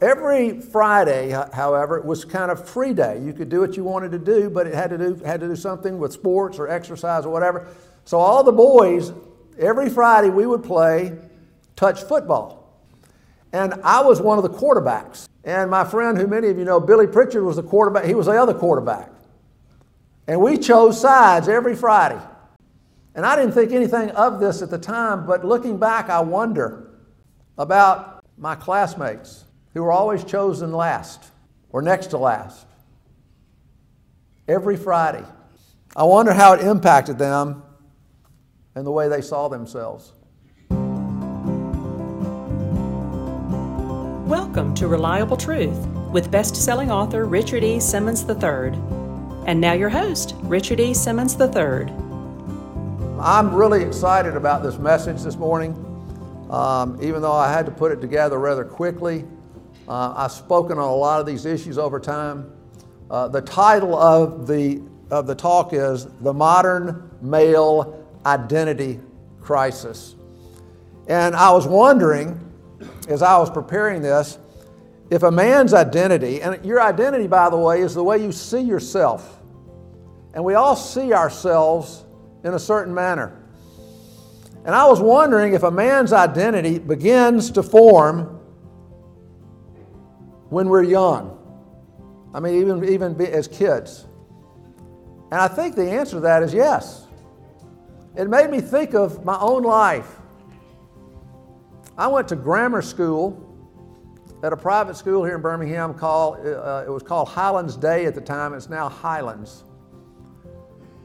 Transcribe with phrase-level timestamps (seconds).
[0.00, 3.20] Every Friday, however, it was kind of free day.
[3.22, 5.48] You could do what you wanted to do, but it had to do, had to
[5.48, 7.66] do something with sports or exercise or whatever.
[8.04, 9.12] So all the boys,
[9.58, 11.16] every Friday, we would play
[11.76, 12.80] touch football.
[13.52, 15.28] And I was one of the quarterbacks.
[15.44, 18.04] And my friend, who many of you know, Billy Pritchard, was the quarterback.
[18.04, 19.10] He was the other quarterback.
[20.26, 22.20] And we chose sides every Friday.
[23.14, 26.90] And I didn't think anything of this at the time, but looking back, I wonder
[27.56, 29.44] about my classmates
[29.74, 31.24] who were always chosen last
[31.70, 32.64] or next to last
[34.46, 35.24] every Friday.
[35.96, 37.64] I wonder how it impacted them
[38.76, 40.12] and the way they saw themselves.
[44.28, 47.80] Welcome to Reliable Truth with best selling author Richard E.
[47.80, 48.78] Simmons III.
[49.46, 50.94] And now, your host, Richard E.
[50.94, 51.92] Simmons III.
[53.20, 55.72] I'm really excited about this message this morning,
[56.48, 59.24] um, even though I had to put it together rather quickly.
[59.86, 62.50] Uh, I've spoken on a lot of these issues over time.
[63.10, 68.98] Uh, the title of the, of the talk is The Modern Male Identity
[69.42, 70.14] Crisis.
[71.06, 72.40] And I was wondering,
[73.08, 74.38] as I was preparing this,
[75.10, 78.62] if a man's identity, and your identity, by the way, is the way you see
[78.62, 79.38] yourself.
[80.32, 82.04] And we all see ourselves
[82.42, 83.38] in a certain manner.
[84.64, 88.33] And I was wondering if a man's identity begins to form
[90.54, 91.36] when we're young.
[92.32, 94.06] I mean, even, even as kids.
[95.32, 97.08] And I think the answer to that is yes.
[98.16, 100.08] It made me think of my own life.
[101.98, 103.40] I went to grammar school
[104.44, 108.14] at a private school here in Birmingham called, uh, it was called Highlands Day at
[108.14, 109.64] the time, it's now Highlands.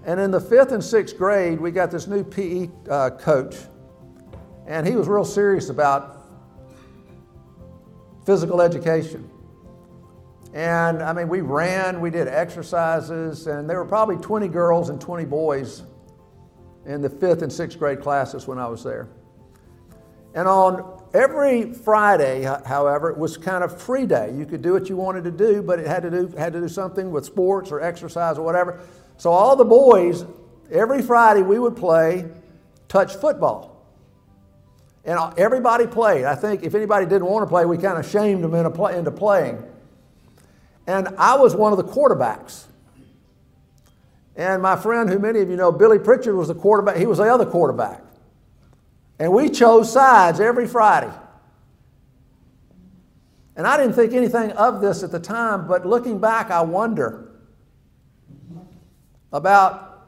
[0.06, 3.56] And in the fifth and sixth grade, we got this new PE uh, coach,
[4.68, 6.28] and he was real serious about
[8.28, 9.28] physical education.
[10.54, 15.00] And I mean, we ran, we did exercises, and there were probably 20 girls and
[15.00, 15.84] 20 boys
[16.86, 19.10] in the fifth and sixth grade classes when I was there.
[20.34, 24.34] And on every Friday, however, it was kind of free day.
[24.36, 26.62] You could do what you wanted to do, but it had to do, had to
[26.62, 28.80] do something with sports or exercise or whatever.
[29.18, 30.26] So all the boys,
[30.72, 32.26] every Friday we would play
[32.88, 33.86] touch football.
[35.06, 36.26] And uh, everybody played.
[36.26, 39.64] I think if anybody didn't want to play, we kind of shamed them into playing.
[40.90, 42.64] And I was one of the quarterbacks.
[44.36, 46.96] And my friend, who many of you know, Billy Pritchard, was the quarterback.
[46.96, 48.02] He was the other quarterback.
[49.20, 51.12] And we chose sides every Friday.
[53.56, 57.34] And I didn't think anything of this at the time, but looking back, I wonder
[59.32, 60.08] about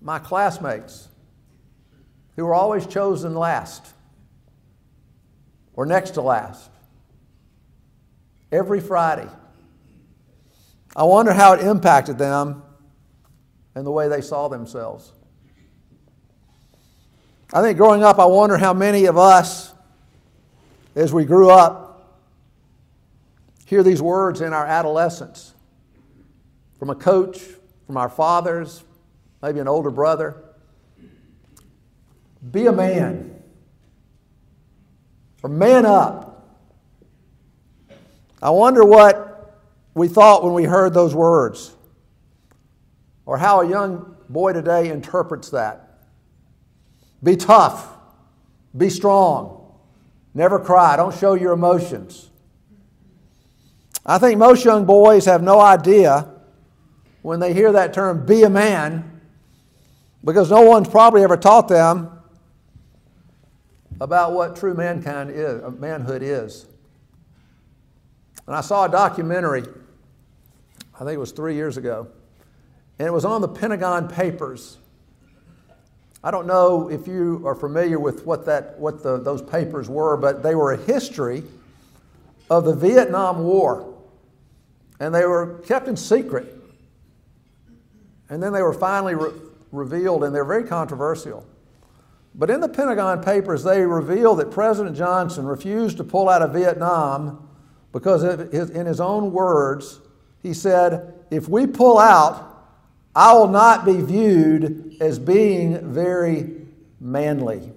[0.00, 1.08] my classmates
[2.36, 3.92] who were always chosen last
[5.72, 6.70] or next to last
[8.52, 9.28] every Friday.
[10.96, 12.62] I wonder how it impacted them
[13.74, 15.12] and the way they saw themselves.
[17.52, 19.72] I think growing up, I wonder how many of us,
[20.94, 22.18] as we grew up,
[23.66, 25.54] hear these words in our adolescence
[26.78, 27.40] from a coach,
[27.86, 28.84] from our fathers,
[29.42, 30.42] maybe an older brother.
[32.50, 33.42] Be a man.
[35.42, 36.58] Or man up.
[38.42, 39.29] I wonder what
[40.00, 41.76] we thought when we heard those words,
[43.26, 46.06] or how a young boy today interprets that.
[47.22, 47.86] Be tough.
[48.74, 49.74] Be strong.
[50.32, 50.96] Never cry.
[50.96, 52.30] Don't show your emotions.
[54.06, 56.30] I think most young boys have no idea
[57.20, 59.20] when they hear that term, be a man,
[60.24, 62.10] because no one's probably ever taught them
[64.00, 66.64] about what true mankind is, uh, manhood is.
[68.46, 69.64] And I saw a documentary,
[71.00, 72.08] I think it was three years ago,
[72.98, 74.76] and it was on the Pentagon Papers.
[76.22, 80.18] I don't know if you are familiar with what, that, what the, those papers were,
[80.18, 81.42] but they were a history
[82.50, 83.94] of the Vietnam War.
[84.98, 86.54] And they were kept in secret.
[88.28, 89.32] And then they were finally re-
[89.72, 91.46] revealed, and they're very controversial.
[92.34, 96.52] But in the Pentagon Papers, they revealed that President Johnson refused to pull out of
[96.52, 97.48] Vietnam
[97.92, 98.20] because,
[98.52, 100.00] his, in his own words,
[100.42, 102.46] he said, If we pull out,
[103.14, 106.66] I will not be viewed as being very
[107.00, 107.72] manly.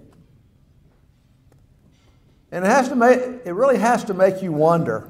[2.52, 5.10] And it, has to make, it really has to make you wonder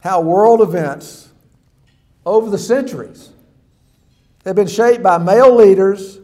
[0.00, 1.28] how world events
[2.24, 3.30] over the centuries
[4.44, 6.20] have been shaped by male leaders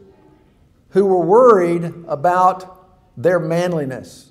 [0.91, 4.31] who were worried about their manliness.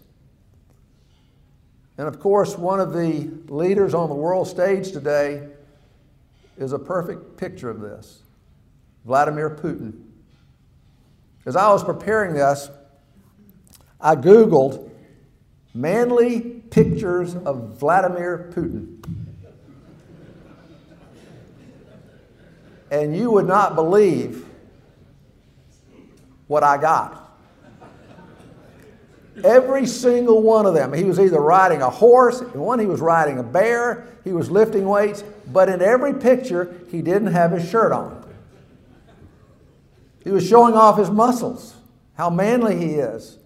[1.97, 5.47] And of course, one of the leaders on the world stage today
[6.57, 8.21] is a perfect picture of this
[9.05, 9.93] Vladimir Putin.
[11.45, 12.69] As I was preparing this,
[13.99, 14.89] I Googled
[15.73, 19.03] manly pictures of Vladimir Putin.
[22.91, 24.45] And you would not believe
[26.47, 27.22] what I got.
[29.43, 30.93] Every single one of them.
[30.93, 34.85] He was either riding a horse, one he was riding a bear, he was lifting
[34.85, 38.23] weights, but in every picture he didn't have his shirt on.
[40.23, 41.75] He was showing off his muscles,
[42.15, 43.39] how manly he is.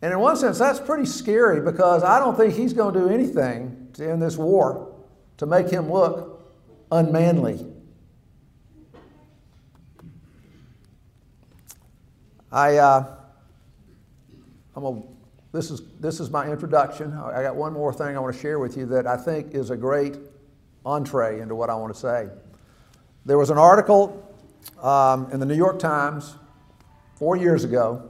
[0.00, 3.08] And in one sense, that's pretty scary because I don't think he's going to do
[3.08, 4.92] anything end this war
[5.36, 6.42] to make him look
[6.90, 7.66] unmanly.
[12.50, 13.16] I, uh,
[14.74, 15.02] I'm a,
[15.52, 17.12] this, is, this is my introduction.
[17.12, 19.70] I got one more thing I want to share with you that I think is
[19.70, 20.16] a great
[20.84, 22.28] entree into what I want to say.
[23.26, 24.26] There was an article
[24.82, 26.36] um, in the New York Times
[27.16, 28.08] four years ago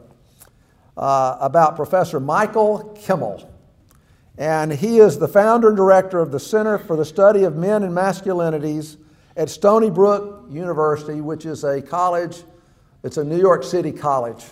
[0.97, 3.49] uh, about Professor Michael Kimmel.
[4.39, 7.83] And he is the founder and director of the Center for the Study of Men
[7.83, 8.97] and Masculinities
[9.37, 12.43] at Stony Brook University, which is a college,
[13.03, 14.45] it's a New York City college.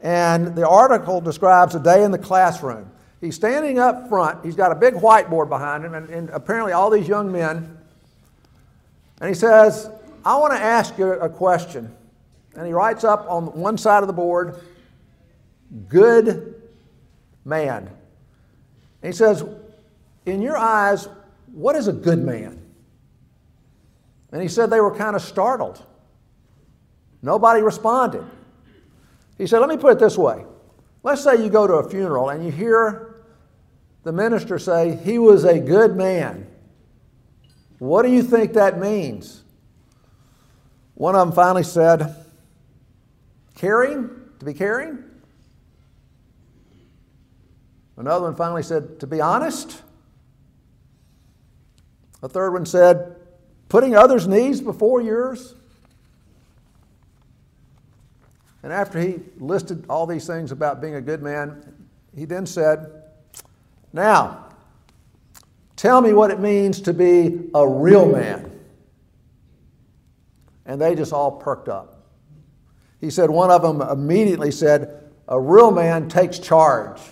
[0.00, 2.90] And the article describes a day in the classroom.
[3.20, 6.90] He's standing up front, he's got a big whiteboard behind him, and, and apparently all
[6.90, 7.78] these young men.
[9.20, 9.90] And he says,
[10.24, 11.94] I want to ask you a question.
[12.56, 14.60] And he writes up on one side of the board,
[15.88, 16.62] good
[17.44, 17.88] man.
[19.02, 19.44] And he says,
[20.26, 21.08] In your eyes,
[21.52, 22.60] what is a good man?
[24.32, 25.82] And he said they were kind of startled.
[27.22, 28.24] Nobody responded.
[29.38, 30.44] He said, Let me put it this way.
[31.02, 33.24] Let's say you go to a funeral and you hear
[34.02, 36.46] the minister say, He was a good man.
[37.78, 39.42] What do you think that means?
[40.94, 42.14] One of them finally said,
[43.56, 44.10] Caring?
[44.38, 45.02] To be caring?
[47.96, 49.82] Another one finally said, To be honest.
[52.22, 53.16] A third one said,
[53.68, 55.54] Putting others' needs before yours.
[58.64, 63.02] And after he listed all these things about being a good man, he then said,
[63.92, 64.46] Now,
[65.76, 68.50] tell me what it means to be a real man.
[70.64, 72.06] And they just all perked up.
[73.02, 77.02] He said, one of them immediately said, A real man takes charge.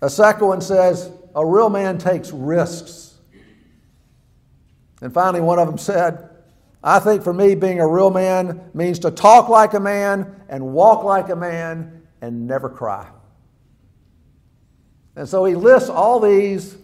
[0.00, 3.18] A second one says, A real man takes risks.
[5.02, 6.30] And finally, one of them said,
[6.86, 10.74] I think for me, being a real man means to talk like a man and
[10.74, 13.08] walk like a man and never cry.
[15.16, 16.76] And so he lists all these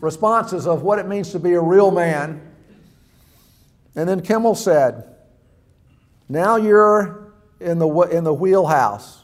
[0.00, 2.42] responses of what it means to be a real man.
[3.96, 5.16] And then Kimmel said,
[6.28, 9.22] Now you're in the, in the wheelhouse.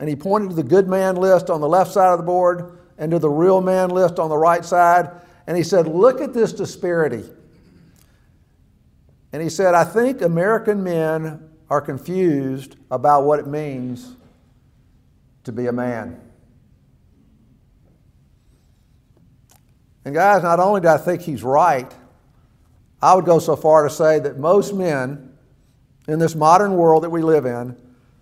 [0.00, 2.80] And he pointed to the good man list on the left side of the board
[2.98, 5.10] and to the real man list on the right side.
[5.46, 7.24] And he said, Look at this disparity.
[9.32, 14.16] And he said, I think American men are confused about what it means
[15.44, 16.20] to be a man.
[20.04, 21.92] And, guys, not only do I think he's right,
[23.02, 25.36] I would go so far to say that most men
[26.06, 27.76] in this modern world that we live in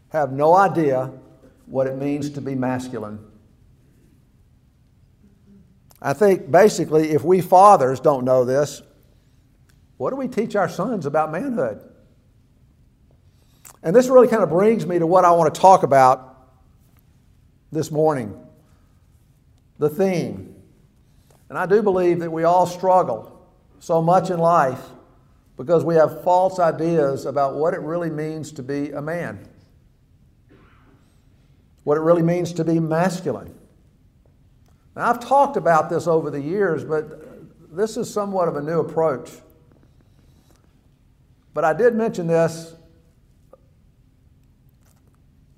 [0.09, 1.13] have no idea
[1.67, 3.21] what it means to be masculine.
[6.03, 8.83] I think basically, if we fathers don't know this,
[9.97, 11.81] what do we teach our sons about manhood?
[13.83, 16.49] And this really kind of brings me to what I want to talk about
[17.73, 18.43] this morning
[19.79, 20.55] the theme.
[21.49, 23.47] And I do believe that we all struggle
[23.79, 24.81] so much in life
[25.57, 29.47] because we have false ideas about what it really means to be a man
[31.87, 33.55] what it really means to be masculine.
[34.97, 38.81] Now, I've talked about this over the years, but this is somewhat of a new
[38.81, 39.31] approach.
[41.57, 42.75] But I did mention this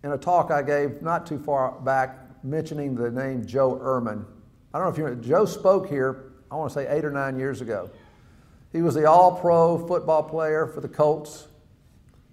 [0.05, 4.25] in a talk I gave not too far back, mentioning the name Joe Ehrmann.
[4.73, 7.11] I don't know if you know, Joe spoke here, I want to say eight or
[7.11, 7.91] nine years ago.
[8.71, 11.49] He was the all pro football player for the Colts.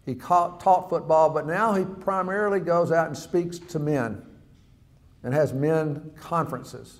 [0.05, 4.21] He taught football, but now he primarily goes out and speaks to men
[5.23, 6.99] and has men conferences.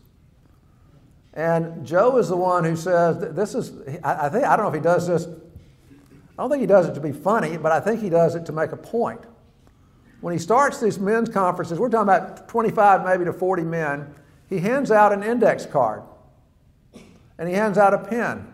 [1.35, 3.71] And Joe is the one who says, This is,
[4.03, 5.27] I, think, I don't know if he does this,
[6.37, 8.45] I don't think he does it to be funny, but I think he does it
[8.47, 9.21] to make a point.
[10.21, 14.13] When he starts these men's conferences, we're talking about 25 maybe to 40 men,
[14.49, 16.03] he hands out an index card
[17.37, 18.53] and he hands out a pen.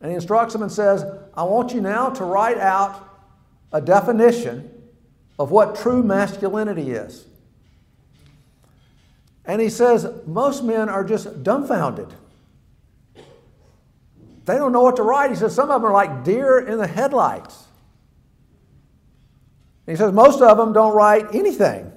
[0.00, 1.04] And he instructs them and says,
[1.34, 3.08] I want you now to write out
[3.72, 4.70] a definition
[5.38, 7.26] of what true masculinity is.
[9.44, 12.12] And he says, most men are just dumbfounded.
[14.52, 15.30] They don't know what to write.
[15.30, 17.56] He says, some of them are like deer in the headlights.
[19.86, 21.90] And he says, most of them don't write anything.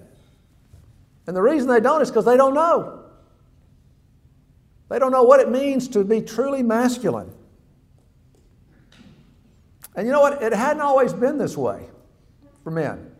[1.28, 3.04] And the reason they don't is because they don't know.
[4.88, 7.30] They don't know what it means to be truly masculine.
[9.94, 10.42] And you know what?
[10.42, 11.90] It hadn't always been this way
[12.64, 13.12] for men.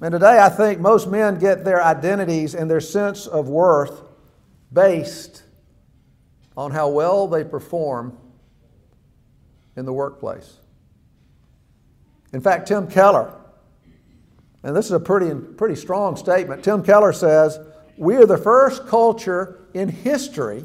[0.00, 4.00] And today, I think most men get their identities and their sense of worth
[4.72, 5.42] based
[6.56, 8.16] on how well they perform
[9.76, 10.58] in the workplace.
[12.32, 13.34] In fact, Tim Keller,
[14.62, 17.58] and this is a pretty, pretty strong statement, Tim Keller says,
[17.96, 20.64] We are the first culture in history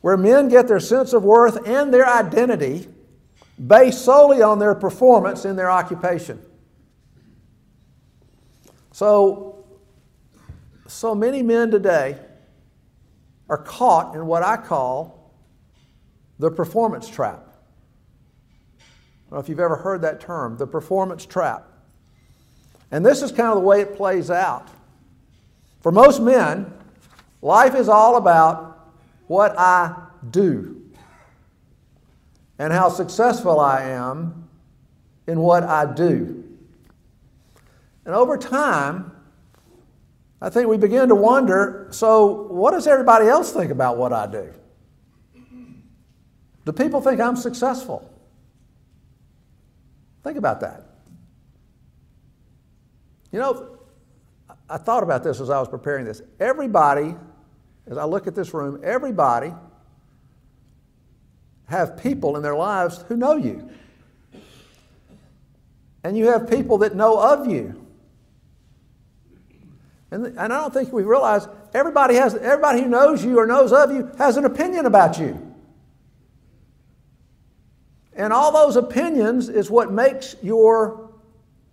[0.00, 2.88] where men get their sense of worth and their identity
[3.64, 6.40] based solely on their performance in their occupation.
[8.92, 9.64] So,
[10.86, 12.18] so many men today
[13.50, 15.34] are caught in what I call
[16.38, 17.44] the performance trap.
[18.78, 18.82] I
[19.28, 21.66] don't know if you've ever heard that term, the performance trap.
[22.92, 24.68] And this is kind of the way it plays out.
[25.80, 26.72] For most men,
[27.42, 28.92] life is all about
[29.26, 29.96] what I
[30.30, 30.80] do
[32.58, 34.48] and how successful I am
[35.26, 36.44] in what I do.
[38.04, 39.09] And over time,
[40.42, 44.26] I think we begin to wonder so, what does everybody else think about what I
[44.26, 44.52] do?
[46.64, 48.10] Do people think I'm successful?
[50.22, 50.86] Think about that.
[53.32, 53.78] You know,
[54.68, 56.22] I thought about this as I was preparing this.
[56.38, 57.16] Everybody,
[57.86, 59.52] as I look at this room, everybody
[61.66, 63.68] have people in their lives who know you.
[66.02, 67.79] And you have people that know of you.
[70.10, 73.72] And, and I don't think we realize everybody has everybody who knows you or knows
[73.72, 75.46] of you has an opinion about you.
[78.14, 81.10] And all those opinions is what makes your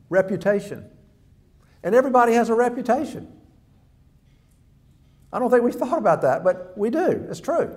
[0.10, 0.86] reputation.
[1.84, 3.32] And everybody has a reputation.
[5.34, 7.25] I don't think we've thought about that, but we do.
[7.29, 7.75] It's true.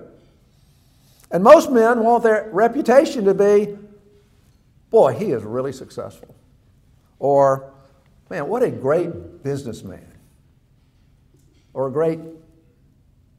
[1.31, 3.77] And most men want their reputation to be,
[4.89, 6.35] boy, he is really successful.
[7.19, 7.73] Or,
[8.29, 10.10] man, what a great businessman
[11.73, 12.19] or a great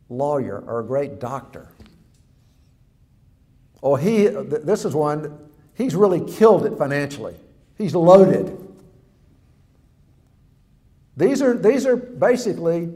[0.09, 1.69] lawyer or a great doctor.
[3.83, 5.39] Oh, he, this is one,
[5.75, 7.35] he's really killed it financially.
[7.77, 8.59] He's loaded.
[11.17, 12.91] These are, these are basically,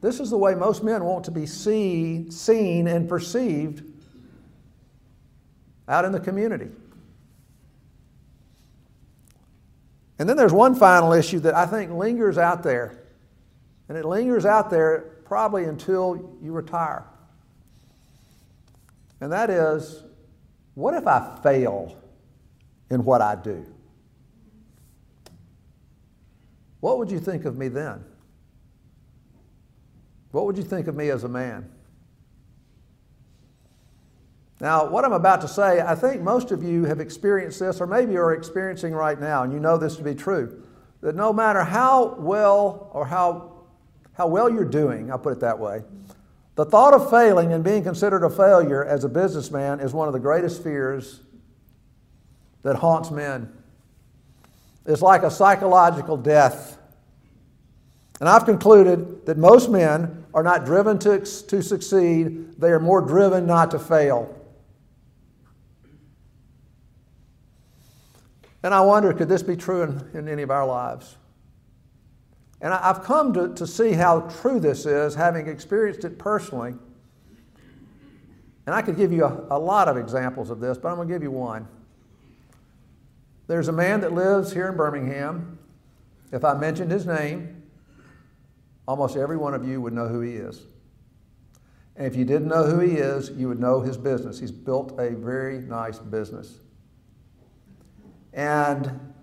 [0.00, 3.82] this is the way most men want to be see, seen and perceived
[5.88, 6.68] out in the community.
[10.18, 13.04] And then there's one final issue that I think lingers out there.
[13.88, 17.04] And it lingers out there probably until you retire.
[19.20, 20.02] And that is
[20.74, 21.96] what if I fail
[22.90, 23.64] in what I do?
[26.80, 28.04] What would you think of me then?
[30.32, 31.70] What would you think of me as a man?
[34.64, 37.86] Now, what I'm about to say, I think most of you have experienced this, or
[37.86, 40.62] maybe are experiencing right now, and you know this to be true.
[41.02, 43.66] That no matter how well or how,
[44.14, 45.82] how well you're doing, I'll put it that way,
[46.54, 50.14] the thought of failing and being considered a failure as a businessman is one of
[50.14, 51.20] the greatest fears
[52.62, 53.52] that haunts men.
[54.86, 56.78] It's like a psychological death.
[58.18, 63.02] And I've concluded that most men are not driven to, to succeed, they are more
[63.02, 64.40] driven not to fail.
[68.64, 71.16] And I wonder, could this be true in, in any of our lives?
[72.62, 76.74] And I, have come to, to see how true this is, having experienced it personally.
[78.64, 81.08] And I could give you a, a lot of examples of this, but I'm going
[81.08, 81.68] to give you one.
[83.48, 85.58] There's a man that lives here in Birmingham.
[86.32, 87.62] If I mentioned his name,
[88.88, 90.62] almost every one of you would know who he is.
[91.96, 94.40] And if you didn't know who he is, you would know his business.
[94.40, 96.60] He's built a very nice business.
[98.34, 99.14] And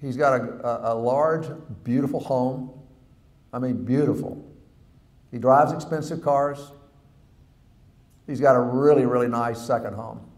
[0.00, 1.46] he's got a, a, large,
[1.84, 2.72] beautiful home.
[3.52, 4.44] I mean, beautiful.
[5.30, 6.72] He drives expensive cars.
[8.26, 10.28] He's got a really, really nice second home.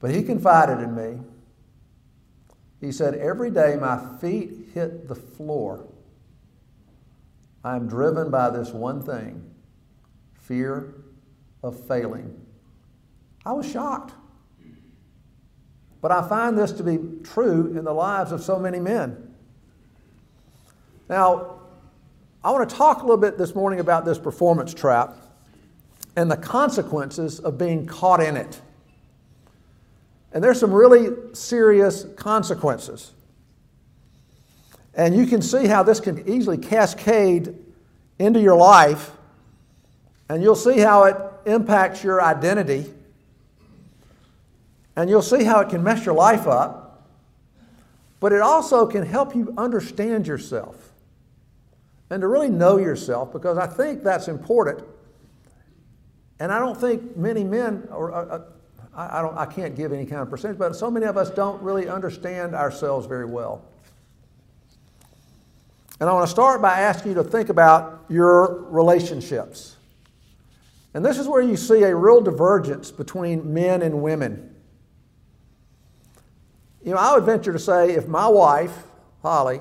[0.00, 1.20] But he confided in me.
[2.80, 5.86] He said, Every day my feet hit the floor,
[7.62, 9.50] I am driven by this one thing
[10.34, 10.94] fear
[11.62, 12.38] of failing.
[13.46, 14.12] I was shocked.
[16.04, 19.34] But I find this to be true in the lives of so many men.
[21.08, 21.60] Now,
[22.44, 25.16] I want to talk a little bit this morning about this performance trap
[26.14, 28.60] and the consequences of being caught in it.
[30.34, 33.12] And there's some really serious consequences.
[34.92, 37.56] And you can see how this can easily cascade
[38.18, 39.10] into your life,
[40.28, 42.92] and you'll see how it impacts your identity,
[44.96, 47.08] and you'll see how it can mess your life up,
[48.20, 50.92] but it also can help you understand yourself
[52.10, 54.84] and to really know yourself because I think that's important.
[56.40, 58.42] And I don't think many men, or uh, uh
[58.94, 61.30] I, I, don't, I can't give any kind of percentage, but so many of us
[61.30, 63.64] don't really understand ourselves very well.
[66.00, 69.76] And I want to start by asking you to think about your relationships.
[70.92, 74.53] And this is where you see a real divergence between men and women.
[76.84, 78.76] You know, I would venture to say if my wife,
[79.22, 79.60] Holly,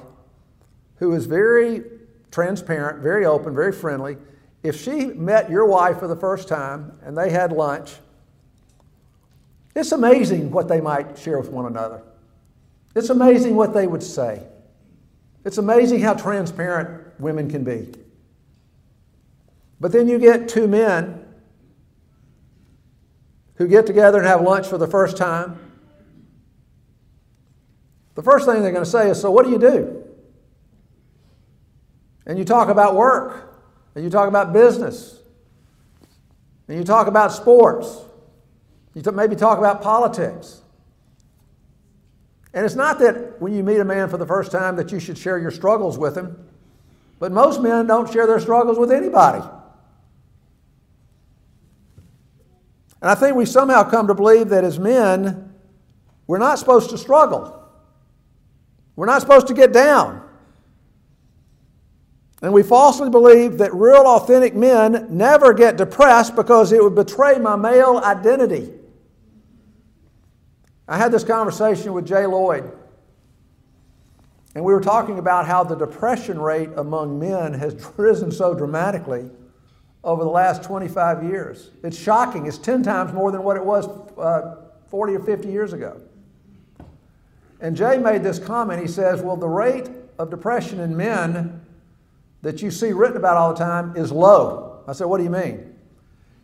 [0.97, 1.83] who is very
[2.31, 4.17] transparent, very open, very friendly,
[4.61, 7.93] if she met your wife for the first time and they had lunch,
[9.75, 12.03] it's amazing what they might share with one another.
[12.95, 14.43] It's amazing what they would say.
[15.45, 17.93] It's amazing how transparent women can be.
[19.79, 21.25] But then you get two men
[23.55, 25.59] who get together and have lunch for the first time.
[28.15, 30.03] The first thing they're going to say is, So, what do you do?
[32.25, 33.61] And you talk about work,
[33.95, 35.19] and you talk about business,
[36.67, 37.97] and you talk about sports,
[38.93, 40.61] you maybe talk about politics.
[42.53, 44.99] And it's not that when you meet a man for the first time that you
[44.99, 46.47] should share your struggles with him,
[47.19, 49.43] but most men don't share their struggles with anybody.
[53.01, 55.53] And I think we somehow come to believe that as men,
[56.27, 57.62] we're not supposed to struggle.
[58.95, 60.21] We're not supposed to get down.
[62.43, 67.39] And we falsely believe that real, authentic men never get depressed because it would betray
[67.39, 68.69] my male identity.
[70.85, 72.69] I had this conversation with Jay Lloyd,
[74.55, 79.31] and we were talking about how the depression rate among men has risen so dramatically
[80.03, 81.71] over the last 25 years.
[81.81, 82.45] It's shocking.
[82.45, 84.57] It's 10 times more than what it was uh,
[84.89, 86.01] 40 or 50 years ago.
[87.63, 88.81] And Jay made this comment.
[88.81, 91.61] He says, Well, the rate of depression in men
[92.41, 94.83] that you see written about all the time is low.
[94.85, 95.73] I said, What do you mean?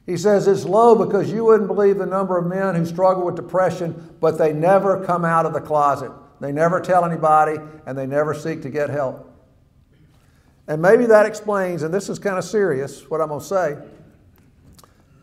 [0.06, 3.36] He says it's low because you wouldn't believe the number of men who struggle with
[3.36, 6.12] depression, but they never come out of the closet.
[6.40, 9.30] They never tell anybody, and they never seek to get help.
[10.68, 13.78] And maybe that explains, and this is kind of serious, what I'm going to say.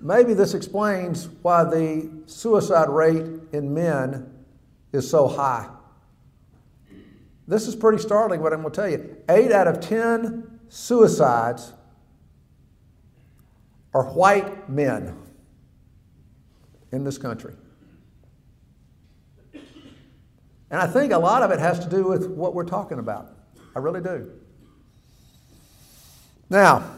[0.01, 4.31] Maybe this explains why the suicide rate in men
[4.93, 5.69] is so high.
[7.49, 9.17] This is pretty startling what I'm going to tell you.
[9.29, 11.73] Eight out of 10 suicides
[13.95, 15.17] are white men
[16.93, 17.55] in this country.
[20.71, 23.29] And I think a lot of it has to do with what we're talking about.
[23.75, 24.33] I really do.
[26.51, 26.91] Now,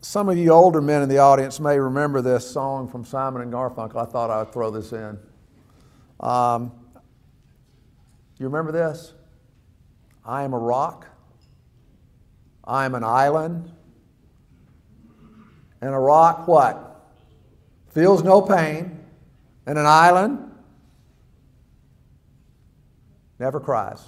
[0.00, 3.52] some of you older men in the audience may remember this song from Simon and
[3.52, 3.96] Garfunkel.
[3.96, 5.18] I thought I would throw this in.
[6.20, 6.72] Um,
[8.42, 9.12] you remember this?
[10.24, 11.06] I am a rock.
[12.64, 13.72] I am an island.
[15.80, 17.06] And a rock, what?
[17.90, 18.98] Feels no pain.
[19.66, 20.50] And an island
[23.38, 24.02] never cries.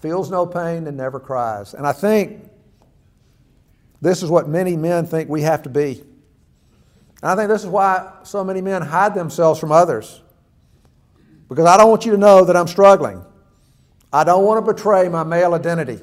[0.00, 1.74] Feels no pain and never cries.
[1.74, 2.48] And I think
[4.00, 6.04] this is what many men think we have to be.
[7.22, 10.22] And I think this is why so many men hide themselves from others.
[11.48, 13.24] Because I don't want you to know that I'm struggling.
[14.12, 16.00] I don't want to betray my male identity.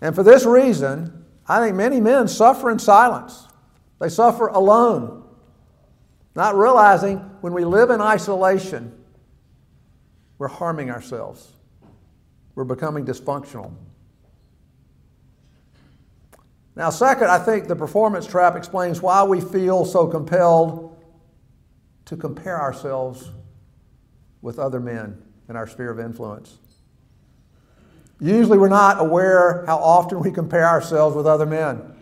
[0.00, 3.46] And for this reason, I think many men suffer in silence.
[4.00, 5.24] They suffer alone,
[6.34, 8.94] not realizing when we live in isolation,
[10.38, 11.52] we're harming ourselves.
[12.54, 13.72] We're becoming dysfunctional.
[16.76, 20.96] Now, second, I think the performance trap explains why we feel so compelled
[22.08, 23.30] to compare ourselves
[24.40, 26.56] with other men in our sphere of influence.
[28.18, 31.94] Usually we're not aware how often we compare ourselves with other men.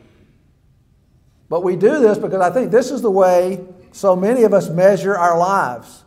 [1.49, 4.69] But we do this because I think this is the way so many of us
[4.69, 6.05] measure our lives.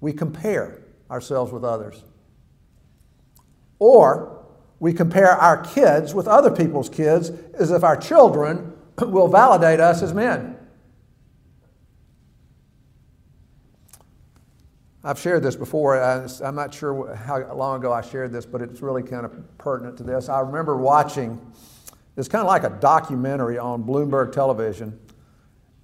[0.00, 2.04] We compare ourselves with others.
[3.78, 4.44] Or
[4.78, 10.02] we compare our kids with other people's kids as if our children will validate us
[10.02, 10.55] as men.
[15.06, 16.02] I've shared this before.
[16.02, 19.96] I'm not sure how long ago I shared this, but it's really kind of pertinent
[19.98, 20.28] to this.
[20.28, 21.40] I remember watching,
[22.16, 24.98] it's kind of like a documentary on Bloomberg television,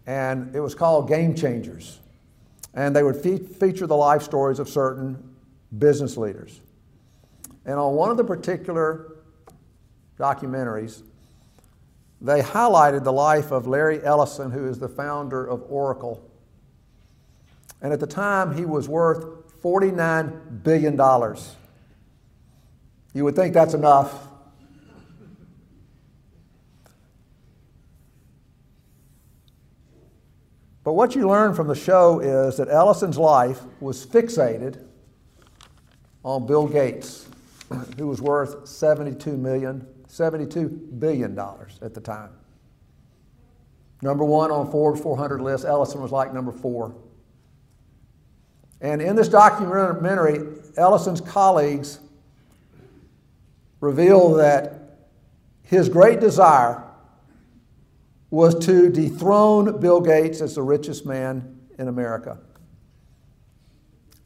[0.08, 2.00] and it was called Game Changers.
[2.74, 5.37] And they would fe- feature the life stories of certain
[5.78, 6.61] business leaders.
[7.64, 9.18] And on one of the particular
[10.18, 11.04] documentaries,
[12.20, 16.28] they highlighted the life of Larry Ellison, who is the founder of Oracle
[17.82, 20.96] and at the time, he was worth $49 billion.
[23.12, 24.28] You would think that's enough.
[30.84, 34.84] But what you learn from the show is that Ellison's life was fixated
[36.24, 37.28] on Bill Gates,
[37.98, 40.68] who was worth 72 million, 72
[40.98, 42.30] billion dollars at the time.
[44.02, 46.92] Number one on Forbes 400 list, Ellison was like number four.
[48.82, 50.44] And in this documentary,
[50.76, 52.00] Ellison's colleagues
[53.80, 54.98] reveal that
[55.62, 56.82] his great desire
[58.30, 62.38] was to dethrone Bill Gates as the richest man in America.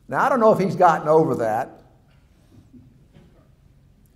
[0.08, 1.82] Now, I don't know if he's gotten over that.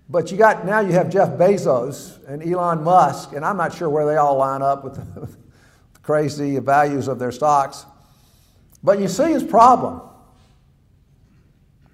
[0.09, 3.89] But you got now you have Jeff Bezos and Elon Musk, and I'm not sure
[3.89, 5.21] where they all line up with the,
[5.93, 7.87] the crazy values of their stocks.
[8.83, 10.01] But you see his problem.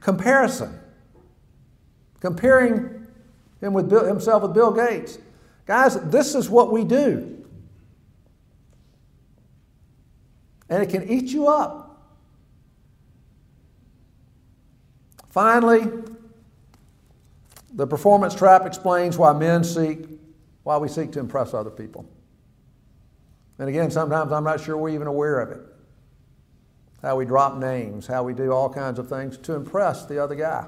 [0.06, 0.78] Comparison.
[2.20, 3.08] Comparing
[3.60, 5.18] him with Bill, himself with Bill Gates.
[5.66, 7.44] Guys, this is what we do.
[10.68, 12.06] And it can eat you up.
[15.30, 15.90] Finally,
[17.74, 20.06] the performance trap explains why men seek,
[20.62, 22.08] why we seek to impress other people.
[23.58, 25.75] And again, sometimes I'm not sure we're even aware of it
[27.06, 30.34] how we drop names, how we do all kinds of things to impress the other
[30.34, 30.66] guy.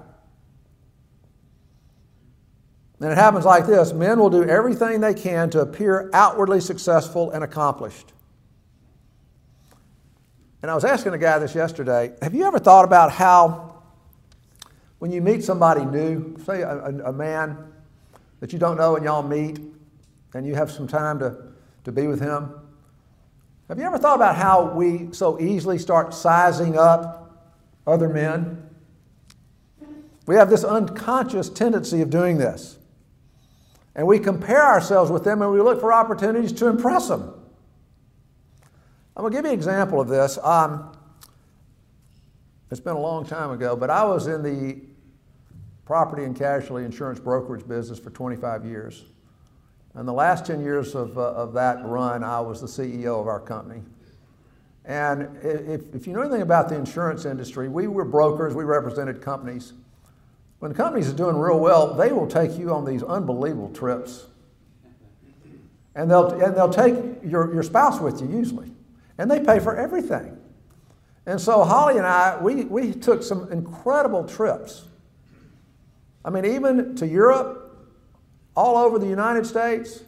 [3.01, 7.33] And it happens like this men will do everything they can to appear outwardly successful
[7.33, 8.12] and accomplished.
[10.62, 13.83] And I was asking a guy this yesterday have you ever thought about how,
[15.01, 17.59] when you meet somebody new, say a, a, a man
[18.38, 19.59] that you don't know and y'all meet,
[20.35, 21.37] and you have some time to,
[21.83, 22.55] to be with him,
[23.68, 27.48] have you ever thought about how we so easily start sizing up
[27.87, 28.68] other men?
[30.26, 32.78] We have this unconscious tendency of doing this.
[33.94, 37.35] And we compare ourselves with them and we look for opportunities to impress them.
[39.16, 40.38] I'm going to give you an example of this.
[40.42, 40.92] Um,
[42.70, 44.81] it's been a long time ago, but I was in the
[45.85, 49.04] property and casualty insurance brokerage business for 25 years.
[49.98, 53.26] And the last 10 years of, uh, of that run, I was the CEO of
[53.26, 53.82] our company.
[54.84, 59.20] And if, if you know anything about the insurance industry, we were brokers, we represented
[59.20, 59.72] companies.
[60.61, 64.26] When companies are doing real well, they will take you on these unbelievable trips.
[65.96, 68.70] And they'll, and they'll take your, your spouse with you, usually.
[69.18, 70.38] And they pay for everything.
[71.26, 74.84] And so Holly and I, we, we took some incredible trips.
[76.24, 77.67] I mean, even to Europe,
[78.59, 80.03] all over the United States.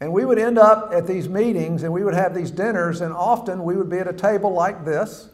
[0.00, 3.12] And we would end up at these meetings and we would have these dinners, and
[3.12, 5.28] often we would be at a table like this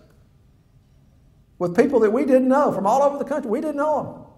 [1.59, 3.51] with people that we didn't know from all over the country.
[3.51, 4.29] We didn't know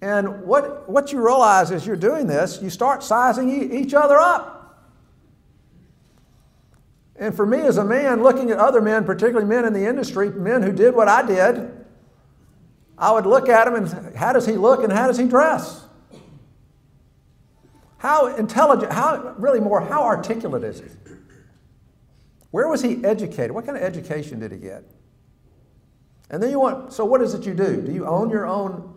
[0.00, 0.08] them.
[0.08, 4.88] And what, what you realize as you're doing this, you start sizing each other up.
[7.16, 10.30] And for me as a man, looking at other men, particularly men in the industry,
[10.30, 11.81] men who did what I did,
[13.02, 15.26] I would look at him and say, how does he look and how does he
[15.26, 15.84] dress?
[17.98, 20.86] How intelligent, how really more, how articulate is he?
[22.52, 23.50] Where was he educated?
[23.50, 24.84] What kind of education did he get?
[26.30, 27.82] And then you want, so what is it you do?
[27.82, 28.94] Do you own your own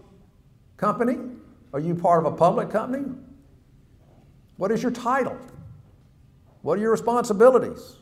[0.77, 1.17] company?
[1.73, 3.05] Are you part of a public company?
[4.57, 5.37] What is your title?
[6.61, 7.95] What are your responsibilities?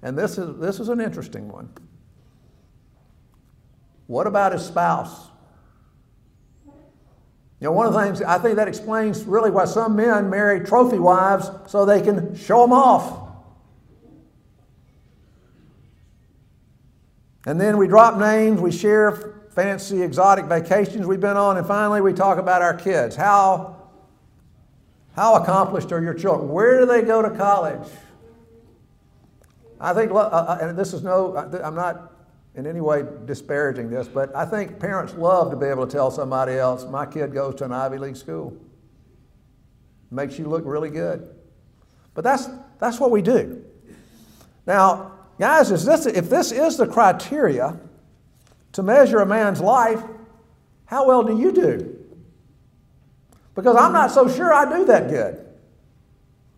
[0.00, 1.68] And this is, this is an interesting one.
[4.06, 5.28] What about his spouse?
[7.58, 10.60] You know, one of the things, I think that explains really why some men marry
[10.60, 13.22] trophy wives so they can show them off.
[17.46, 22.00] And then we drop names, we share fancy exotic vacations we've been on, and finally
[22.00, 23.16] we talk about our kids.
[23.16, 23.76] How,
[25.14, 26.50] How accomplished are your children?
[26.50, 27.88] Where do they go to college?
[29.80, 32.15] I think, uh, uh, and this is no, I'm not
[32.56, 36.10] in any way disparaging this, but I think parents love to be able to tell
[36.10, 38.56] somebody else, my kid goes to an Ivy League school.
[40.10, 41.28] Makes you look really good.
[42.14, 43.62] But that's, that's what we do.
[44.66, 47.78] Now, guys, is this, if this is the criteria
[48.72, 50.02] to measure a man's life,
[50.86, 51.98] how well do you do?
[53.54, 55.44] Because I'm not so sure I do that good.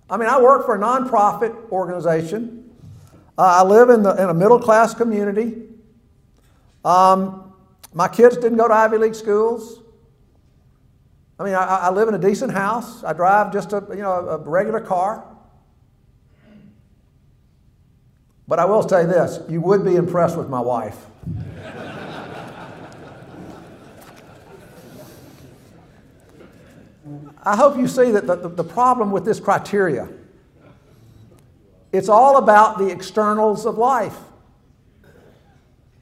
[0.09, 2.71] I mean, I work for a nonprofit organization.
[3.37, 5.65] Uh, I live in, the, in a middle class community.
[6.85, 7.53] Um,
[7.93, 9.81] my kids didn't go to Ivy League schools.
[11.39, 13.05] I mean, I, I, live in a decent house.
[13.05, 15.25] I drive just a, you know, a regular car.
[18.47, 21.07] But I will say this you would be impressed with my wife.
[27.45, 30.09] I hope you see that the, the, the problem with this criteria
[31.93, 34.17] it's all about the externals of life.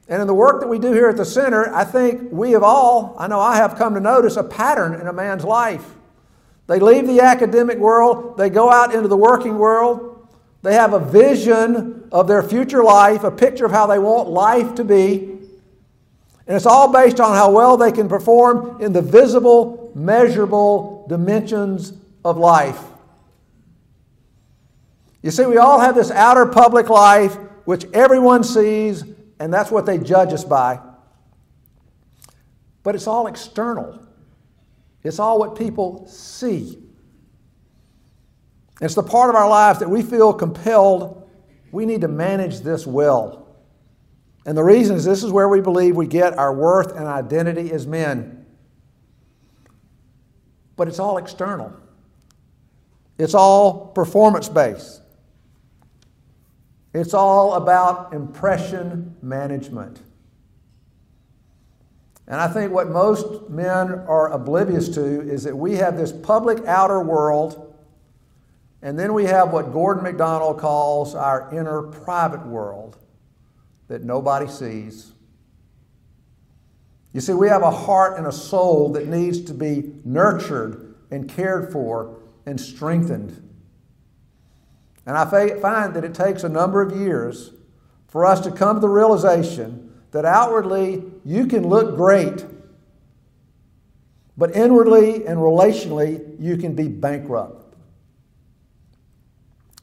[0.09, 2.63] And in the work that we do here at the center, I think we have
[2.63, 5.85] all, I know I have come to notice a pattern in a man's life.
[6.67, 10.27] They leave the academic world, they go out into the working world,
[10.63, 14.75] they have a vision of their future life, a picture of how they want life
[14.75, 15.37] to be.
[16.47, 21.93] And it's all based on how well they can perform in the visible, measurable dimensions
[22.23, 22.81] of life.
[25.21, 29.03] You see, we all have this outer public life which everyone sees
[29.39, 30.79] and that's what they judge us by.
[32.83, 33.99] But it's all external,
[35.03, 36.79] it's all what people see.
[38.79, 41.27] It's the part of our lives that we feel compelled,
[41.71, 43.47] we need to manage this well.
[44.45, 47.71] And the reason is this is where we believe we get our worth and identity
[47.71, 48.45] as men.
[50.75, 51.73] But it's all external,
[53.17, 55.01] it's all performance based.
[56.97, 60.01] It's all about impression management.
[62.27, 66.65] And I think what most men are oblivious to is that we have this public
[66.65, 67.75] outer world,
[68.81, 72.97] and then we have what Gordon MacDonald calls our inner private world
[73.89, 75.11] that nobody sees.
[77.13, 81.29] You see, we have a heart and a soul that needs to be nurtured and
[81.29, 83.47] cared for and strengthened.
[85.07, 87.53] And I find that it takes a number of years
[88.09, 92.45] for us to come to the realization that outwardly you can look great,
[94.35, 97.75] but inwardly and relationally you can be bankrupt.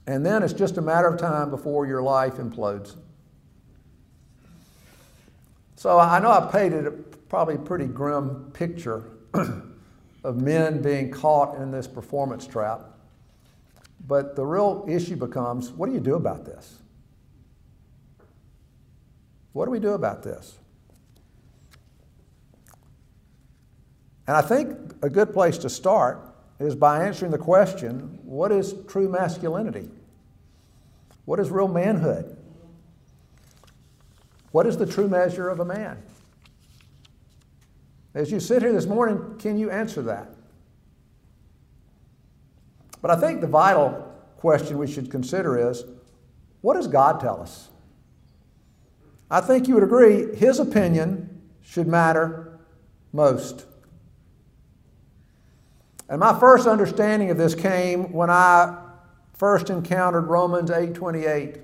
[0.07, 2.95] And then it's just a matter of time before your life implodes.
[5.77, 9.05] So I know I painted a probably pretty grim picture
[10.23, 12.94] of men being caught in this performance trap.
[14.07, 16.79] But the real issue becomes what do you do about this?
[19.53, 20.59] What do we do about this?
[24.27, 28.75] And I think a good place to start is by answering the question what is
[28.89, 29.89] true masculinity?
[31.25, 32.37] What is real manhood?
[34.51, 36.03] What is the true measure of a man?
[38.15, 40.34] As you sit here this morning, can you answer that?
[43.05, 45.85] But I think the vital question we should consider is
[46.63, 47.69] what does God tell us?
[49.31, 52.59] I think you would agree his opinion should matter
[53.13, 53.67] most.
[56.09, 58.75] And my first understanding of this came when I
[59.35, 61.61] first encountered Romans 8:28.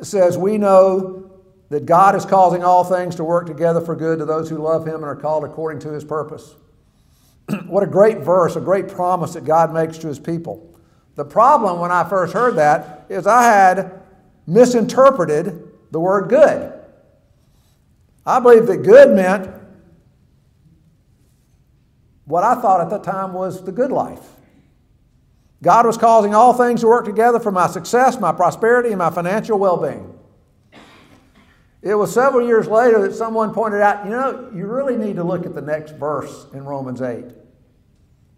[0.00, 1.30] It says, "We know
[1.68, 4.84] that God is causing all things to work together for good to those who love
[4.84, 6.56] him and are called according to his purpose."
[7.66, 10.68] what a great verse, a great promise that God makes to his people.
[11.14, 14.00] The problem when I first heard that is I had
[14.46, 16.72] misinterpreted the word good.
[18.24, 19.50] I believe that good meant
[22.24, 24.26] what I thought at the time was the good life.
[25.62, 29.10] God was causing all things to work together for my success, my prosperity, and my
[29.10, 30.18] financial well being.
[31.82, 35.24] It was several years later that someone pointed out, you know, you really need to
[35.24, 37.24] look at the next verse in Romans 8.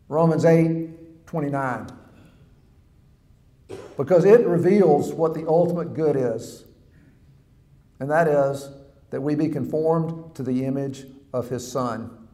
[0.09, 1.88] Romans 8 29.
[3.96, 6.64] Because it reveals what the ultimate good is.
[8.00, 8.70] And that is
[9.11, 12.28] that we be conformed to the image of his Son.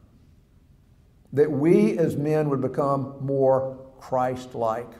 [1.32, 4.90] That we as men would become more Christ like.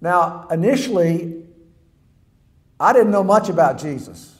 [0.00, 1.39] Now, initially,
[2.80, 4.34] I didn't know much about Jesus.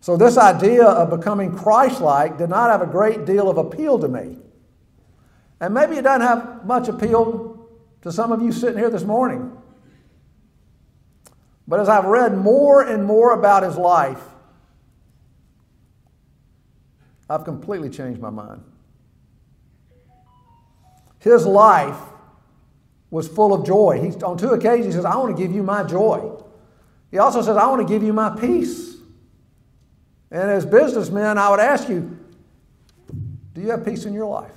[0.00, 3.98] So, this idea of becoming Christ like did not have a great deal of appeal
[3.98, 4.38] to me.
[5.60, 7.68] And maybe it doesn't have much appeal
[8.02, 9.52] to some of you sitting here this morning.
[11.68, 14.22] But as I've read more and more about his life,
[17.28, 18.62] I've completely changed my mind.
[21.18, 21.98] His life
[23.10, 24.00] was full of joy.
[24.00, 26.40] He, on two occasions, he says, I want to give you my joy.
[27.10, 28.96] He also says, I want to give you my peace.
[30.30, 32.18] And as businessmen, I would ask you,
[33.54, 34.52] do you have peace in your life?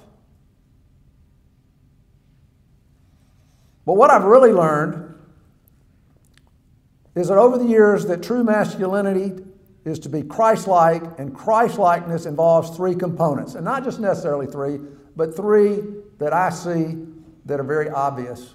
[3.86, 5.16] But what I've really learned
[7.16, 9.44] is that over the years that true masculinity
[9.86, 14.80] is to be Christ-like, and Christ-likeness involves three components, and not just necessarily three,
[15.16, 15.82] but three
[16.18, 16.98] that I see
[17.46, 18.54] that are very obvious.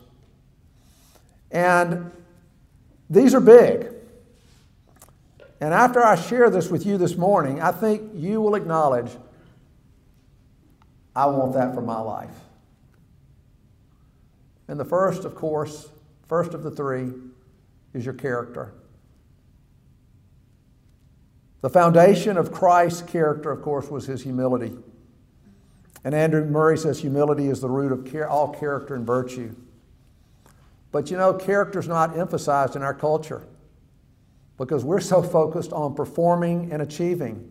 [1.51, 2.13] And
[3.09, 3.91] these are big.
[5.61, 9.11] And after I share this with you this morning, I think you will acknowledge
[11.17, 12.35] I want that for my life.
[14.67, 15.89] And the first, of course,
[16.27, 17.13] first of the three,
[17.93, 18.73] is your character.
[21.61, 24.77] The foundation of Christ's character, of course, was his humility.
[26.05, 29.55] And Andrew Murray says humility is the root of all character and virtue.
[30.95, 33.49] But you know, character is not emphasized in our culture
[34.57, 37.51] because we're so focused on performing and achieving.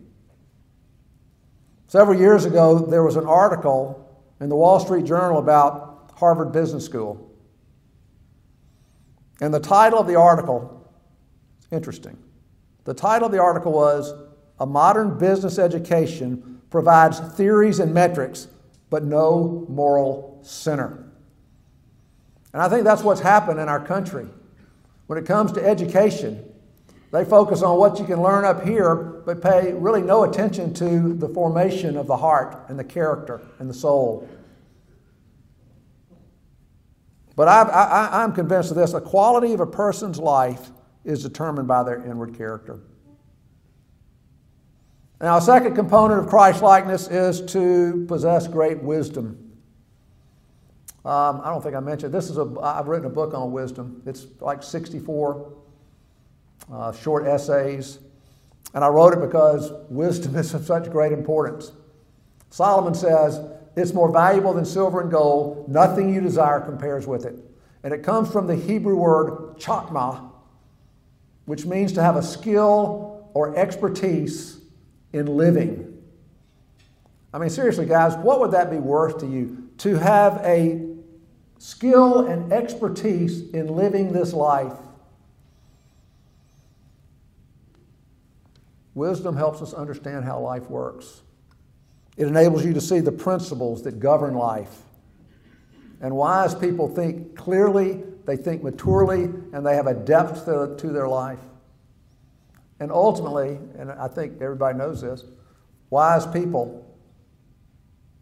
[1.86, 6.86] Several years ago, there was an article in the Wall Street Journal about Harvard Business
[6.86, 7.36] School.
[9.42, 10.90] And the title of the article,
[11.70, 12.16] interesting.
[12.84, 14.14] The title of the article was
[14.58, 18.48] A Modern Business Education Provides Theories and Metrics,
[18.88, 21.03] but No Moral Center.
[22.54, 24.28] And I think that's what's happened in our country.
[25.08, 26.42] When it comes to education,
[27.10, 31.14] they focus on what you can learn up here, but pay really no attention to
[31.14, 34.28] the formation of the heart and the character and the soul.
[37.34, 40.70] But I, am convinced of this the quality of a person's life
[41.04, 42.78] is determined by their inward character.
[45.20, 49.43] Now, a second component of Christ likeness is to possess great wisdom.
[51.04, 54.02] Um, I don't think I mentioned this is a I've written a book on wisdom.
[54.06, 55.52] It's like 64
[56.72, 57.98] uh, short essays,
[58.72, 61.72] and I wrote it because wisdom is of such great importance.
[62.48, 63.38] Solomon says,
[63.76, 65.68] "It's more valuable than silver and gold.
[65.68, 67.38] Nothing you desire compares with it."
[67.82, 70.30] And it comes from the Hebrew word chakma,
[71.44, 74.58] which means to have a skill or expertise
[75.12, 76.02] in living.
[77.34, 79.68] I mean, seriously, guys, what would that be worth to you?
[79.78, 80.93] To have a
[81.64, 84.74] skill and expertise in living this life.
[88.92, 91.22] Wisdom helps us understand how life works.
[92.18, 94.82] It enables you to see the principles that govern life.
[96.02, 100.88] And wise people think clearly, they think maturely, and they have a depth to, to
[100.88, 101.40] their life.
[102.78, 105.24] And ultimately, and I think everybody knows this,
[105.88, 106.94] wise people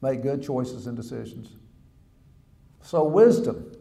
[0.01, 1.57] make good choices and decisions.
[2.83, 3.73] So, wisdom,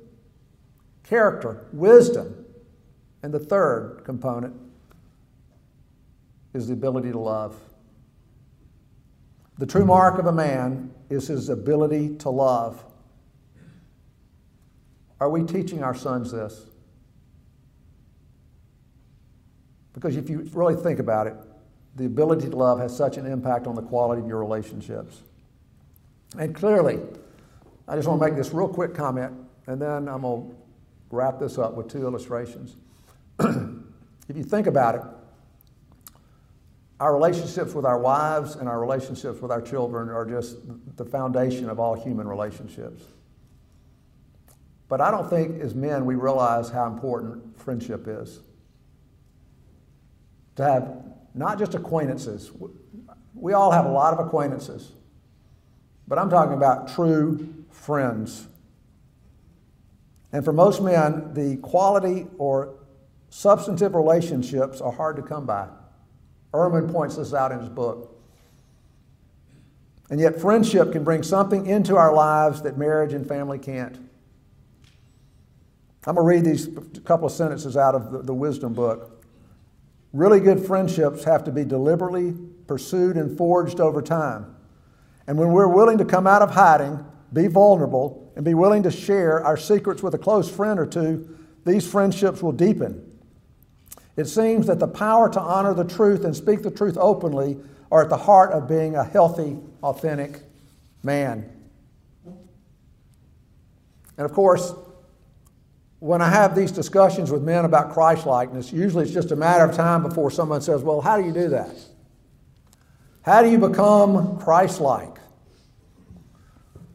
[1.04, 2.46] character, wisdom.
[3.24, 4.56] And the third component
[6.54, 7.56] is the ability to love.
[9.58, 12.84] The true mark of a man is his ability to love.
[15.20, 16.66] Are we teaching our sons this?
[19.94, 21.36] Because if you really think about it,
[21.96, 25.22] the ability to love has such an impact on the quality of your relationships.
[26.40, 27.00] And clearly,
[27.92, 29.34] I just want to make this real quick comment,
[29.68, 30.56] and then I'm going to
[31.10, 32.78] wrap this up with two illustrations.
[33.40, 35.02] if you think about it,
[37.02, 40.56] our relationships with our wives and our relationships with our children are just
[40.96, 43.04] the foundation of all human relationships.
[44.88, 48.40] But I don't think as men we realize how important friendship is
[50.56, 52.52] to have not just acquaintances.
[53.36, 54.94] We all have a lot of acquaintances,
[56.08, 58.48] but I'm talking about true friends.
[60.32, 62.76] And for most men, the quality or
[63.30, 65.68] substantive relationships are hard to come by.
[66.54, 68.08] Ehrman points this out in his book.
[70.10, 73.98] And yet, friendship can bring something into our lives that marriage and family can't.
[76.06, 76.68] I'm going to read these
[77.06, 79.24] couple of sentences out of the, the wisdom book.
[80.12, 82.36] Really good friendships have to be deliberately
[82.68, 84.56] pursued and forged over time.
[85.28, 88.92] And when we're willing to come out of hiding, be vulnerable, and be willing to
[88.92, 93.08] share our secrets with a close friend or two, these friendships will deepen.
[94.18, 97.58] It seems that the power to honor the truth and speak the truth openly
[97.92, 100.42] are at the heart of being a healthy, authentic
[101.04, 101.50] man.
[104.18, 104.74] And of course,
[106.00, 109.64] when I have these discussions with men about Christ likeness, usually it's just a matter
[109.64, 111.76] of time before someone says, Well, how do you do that?
[113.22, 115.21] How do you become Christ like?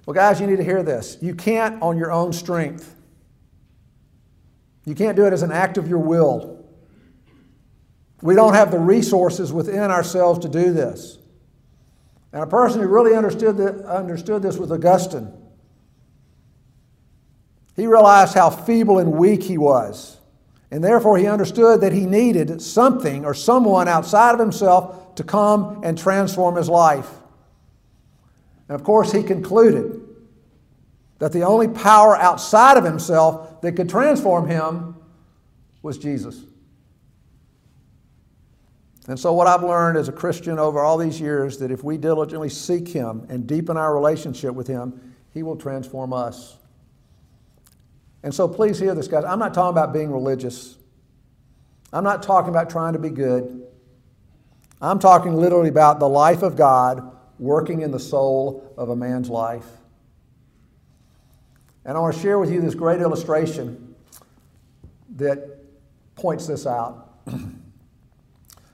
[0.07, 1.19] Well, guys, you need to hear this.
[1.21, 2.95] You can't on your own strength.
[4.85, 6.65] You can't do it as an act of your will.
[8.23, 11.19] We don't have the resources within ourselves to do this.
[12.33, 15.33] And a person who really understood, the, understood this was Augustine.
[17.75, 20.19] He realized how feeble and weak he was.
[20.71, 25.81] And therefore, he understood that he needed something or someone outside of himself to come
[25.85, 27.11] and transform his life.
[28.69, 30.01] And of course, he concluded
[31.19, 34.97] that the only power outside of himself that could transform him
[35.83, 36.43] was Jesus.
[39.09, 41.97] And so, what I've learned as a Christian over all these years that if we
[41.97, 46.57] diligently seek Him and deepen our relationship with Him, He will transform us.
[48.25, 49.25] And so, please hear this, guys.
[49.25, 50.77] I'm not talking about being religious,
[51.93, 53.63] I'm not talking about trying to be good.
[54.79, 59.29] I'm talking literally about the life of God working in the soul of a man's
[59.29, 59.67] life.
[61.85, 63.95] And I want to share with you this great illustration
[65.17, 65.59] that
[66.17, 67.21] points this out.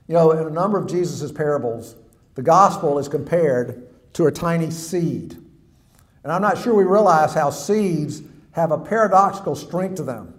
[0.05, 1.95] You know, in a number of Jesus' parables,
[2.35, 5.37] the gospel is compared to a tiny seed.
[6.23, 10.33] And I'm not sure we realize how seeds have a paradoxical strength to them.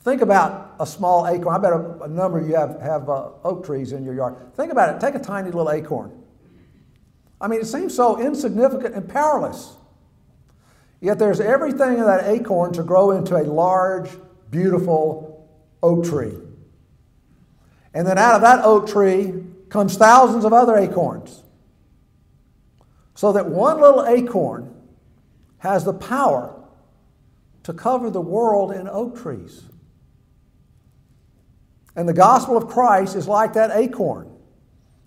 [0.00, 1.54] Think about a small acorn.
[1.54, 4.36] I bet a, a number of you have, have uh, oak trees in your yard.
[4.54, 5.00] Think about it.
[5.00, 6.21] Take a tiny little acorn.
[7.42, 9.74] I mean, it seems so insignificant and powerless.
[11.00, 14.08] Yet there's everything in that acorn to grow into a large,
[14.50, 15.50] beautiful
[15.82, 16.36] oak tree.
[17.92, 21.42] And then out of that oak tree comes thousands of other acorns.
[23.16, 24.72] So that one little acorn
[25.58, 26.54] has the power
[27.64, 29.62] to cover the world in oak trees.
[31.96, 34.30] And the gospel of Christ is like that acorn.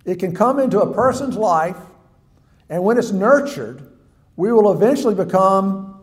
[0.03, 1.77] It can come into a person's life,
[2.69, 3.87] and when it's nurtured,
[4.35, 5.99] we will eventually become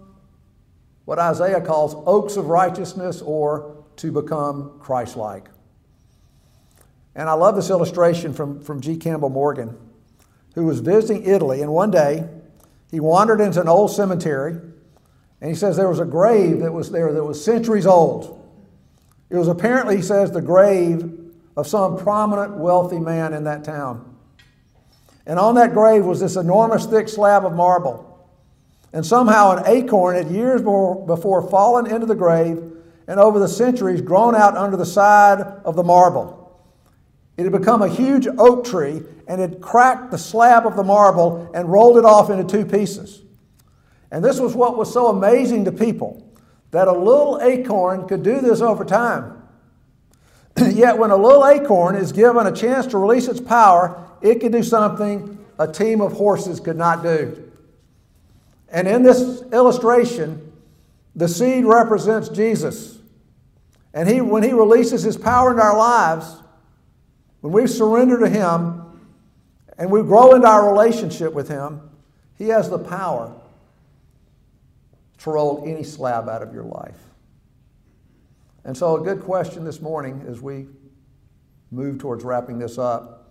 [1.04, 5.48] what Isaiah calls oaks of righteousness or to become Christ like.
[7.14, 8.96] And I love this illustration from, from G.
[8.96, 9.76] Campbell Morgan,
[10.54, 11.60] who was visiting Italy.
[11.60, 12.26] And one day,
[12.90, 16.90] he wandered into an old cemetery, and he says there was a grave that was
[16.90, 18.38] there that was centuries old.
[19.28, 21.18] It was apparently, he says, the grave
[21.56, 24.11] of some prominent, wealthy man in that town.
[25.26, 28.08] And on that grave was this enormous, thick slab of marble.
[28.92, 32.72] And somehow an acorn had years before fallen into the grave
[33.06, 36.38] and over the centuries grown out under the side of the marble.
[37.36, 41.50] It had become a huge oak tree and had cracked the slab of the marble
[41.54, 43.22] and rolled it off into two pieces.
[44.10, 46.30] And this was what was so amazing to people
[46.70, 49.42] that a little acorn could do this over time.
[50.70, 54.52] Yet, when a little acorn is given a chance to release its power, it can
[54.52, 57.50] do something a team of horses could not do.
[58.68, 60.52] And in this illustration,
[61.14, 62.98] the seed represents Jesus.
[63.92, 66.42] And he, when he releases his power into our lives,
[67.42, 68.82] when we surrender to Him
[69.76, 71.80] and we grow into our relationship with Him,
[72.38, 73.34] He has the power
[75.18, 76.98] to roll any slab out of your life.
[78.64, 80.66] And so, a good question this morning as we
[81.72, 83.21] move towards wrapping this up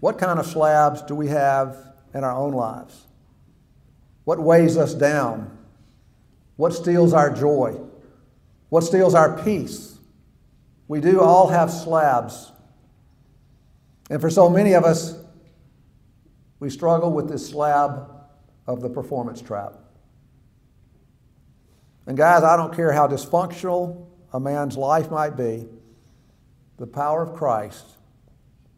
[0.00, 1.76] what kind of slabs do we have
[2.12, 3.06] in our own lives?
[4.24, 5.56] What weighs us down?
[6.56, 7.80] What steals our joy?
[8.68, 9.98] What steals our peace?
[10.88, 12.50] We do all have slabs
[14.10, 15.14] and for so many of us,
[16.58, 18.10] we struggle with this slab
[18.66, 19.74] of the performance trap.
[22.06, 25.66] And guys, I don't care how dysfunctional a man's life might be,
[26.76, 27.86] the power of Christ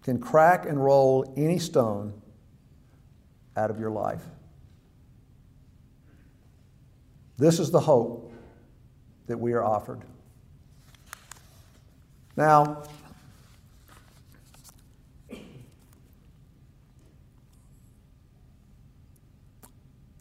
[0.02, 2.20] can crack and roll any stone
[3.56, 4.24] out of your life.
[7.38, 8.32] This is the hope
[9.26, 10.02] that we are offered.
[12.36, 12.82] Now,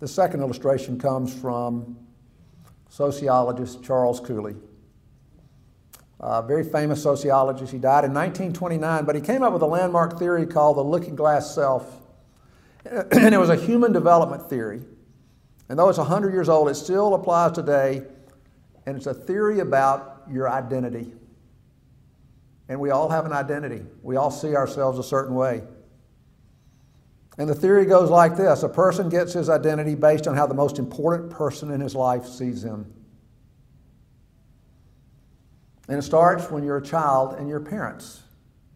[0.01, 1.95] The second illustration comes from
[2.89, 4.55] sociologist Charles Cooley.
[6.23, 7.71] A very famous sociologist.
[7.71, 11.15] He died in 1929, but he came up with a landmark theory called the looking
[11.15, 11.97] glass self.
[12.85, 14.81] And it was a human development theory.
[15.69, 18.03] And though it's 100 years old, it still applies today.
[18.85, 21.13] And it's a theory about your identity.
[22.69, 25.63] And we all have an identity, we all see ourselves a certain way.
[27.37, 30.53] And the theory goes like this a person gets his identity based on how the
[30.53, 32.93] most important person in his life sees him.
[35.91, 38.21] And it starts when you're a child and your parents.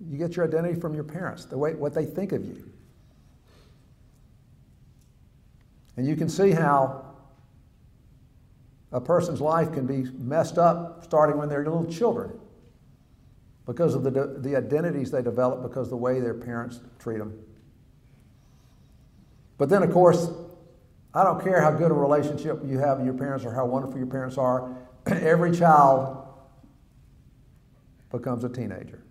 [0.06, 2.70] You get your identity from your parents, the way what they think of you.
[5.96, 7.06] And you can see how
[8.92, 12.38] a person's life can be messed up starting when they're little children
[13.66, 17.34] because of the, the identities they develop because of the way their parents treat them.
[19.58, 20.28] But then, of course,
[21.14, 24.00] I don't care how good a relationship you have with your parents or how wonderful
[24.00, 24.70] your parents are,
[25.06, 26.24] every child
[28.12, 29.04] becomes a teenager.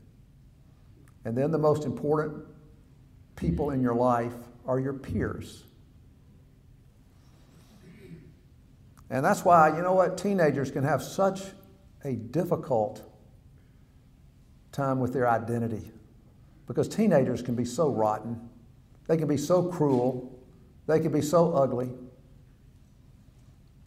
[1.25, 2.45] And then the most important
[3.37, 4.35] people in your life
[4.67, 5.65] are your peers.
[9.11, 11.43] And that's why, you know what, teenagers can have such
[12.05, 13.03] a difficult
[14.73, 15.91] time with their identity
[16.67, 18.49] because teenagers can be so rotten,
[19.07, 20.39] they can be so cruel,
[20.87, 21.91] they can be so ugly.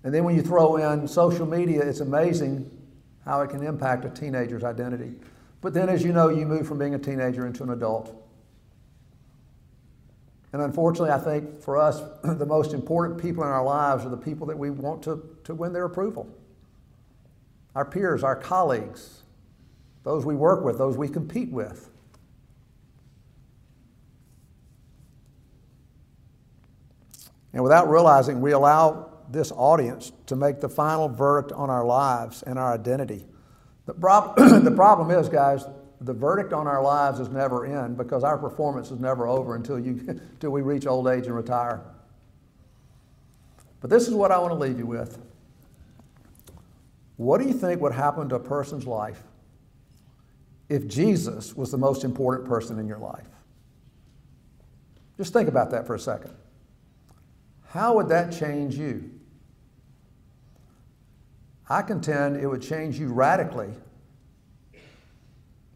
[0.04, 2.72] And then when you throw in social media, it's amazing
[3.28, 5.12] how it can impact a teenager's identity.
[5.60, 8.16] But then, as you know, you move from being a teenager into an adult.
[10.54, 14.16] And unfortunately, I think for us, the most important people in our lives are the
[14.16, 16.34] people that we want to, to win their approval
[17.76, 19.22] our peers, our colleagues,
[20.04, 21.92] those we work with, those we compete with.
[27.54, 32.44] And without realizing, we allow this audience to make the final verdict on our lives
[32.44, 33.26] and our identity.
[33.86, 35.66] The, prob- the problem is, guys,
[36.02, 39.80] the verdict on our lives is never in because our performance is never over until,
[39.80, 41.82] you, until we reach old age and retire.
[43.82, 45.20] But this is what I want to leave you with.
[47.18, 49.22] What do you think would happen to a person's life
[50.70, 53.26] if Jesus was the most important person in your life?
[55.18, 56.32] Just think about that for a second.
[57.70, 59.17] How would that change you?
[61.70, 63.70] I contend it would change you radically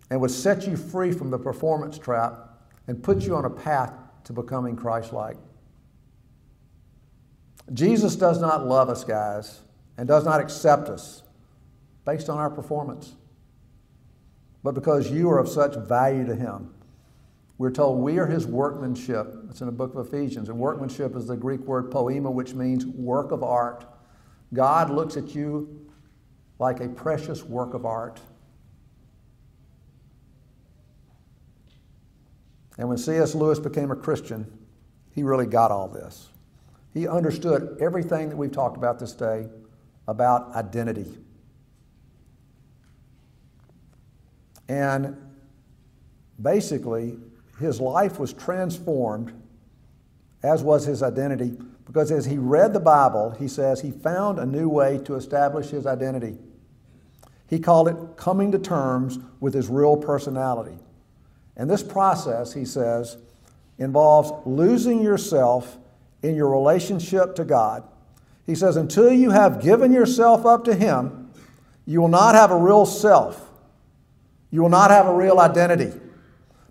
[0.10, 2.50] and would set you free from the performance trap
[2.88, 3.94] and put you on a path
[4.26, 5.38] to becoming Christ like.
[7.74, 9.62] Jesus does not love us, guys,
[9.98, 11.24] and does not accept us
[12.06, 13.14] based on our performance,
[14.64, 16.74] but because you are of such value to Him.
[17.58, 19.34] We're told we are His workmanship.
[19.50, 20.50] It's in the book of Ephesians.
[20.50, 23.86] And workmanship is the Greek word poema, which means work of art.
[24.54, 25.90] God looks at you
[26.60, 28.20] like a precious work of art.
[32.78, 33.36] And when C.S.
[33.36, 34.52] Lewis became a Christian,
[35.14, 36.30] he really got all this.
[36.94, 39.48] He understood everything that we've talked about this day
[40.08, 41.18] about identity.
[44.68, 45.18] And
[46.42, 47.18] basically,
[47.60, 49.34] his life was transformed,
[50.44, 51.58] as was his identity,
[51.92, 55.72] because as he read the Bible, he says he found a new way to establish
[55.72, 56.38] his identity.
[57.50, 60.78] He called it coming to terms with his real personality.
[61.58, 63.18] And this process, he says,
[63.78, 65.78] involves losing yourself
[66.24, 67.84] in your relationship to God.
[68.46, 71.30] He says, until you have given yourself up to Him,
[71.86, 73.50] you will not have a real self.
[74.50, 75.92] You will not have a real identity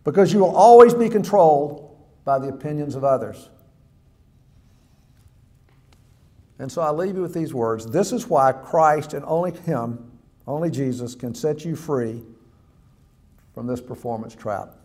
[0.03, 1.95] because you will always be controlled
[2.25, 3.51] by the opinions of others.
[6.61, 7.87] And so I leave you with these words.
[7.87, 10.13] This is why Christ and only Him,
[10.47, 12.23] only Jesus, can set you free
[13.55, 14.77] from this performance trap